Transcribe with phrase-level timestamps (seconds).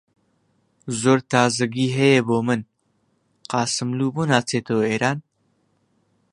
[1.01, 2.61] زۆر تازەگی هەیە بۆ من!
[3.51, 5.17] قاسملوو بۆ ناچێتەوە ئێران؟